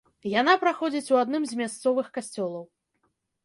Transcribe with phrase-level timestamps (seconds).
[0.41, 2.69] Яна праходзіць у адным з мясцовых касцёлаў.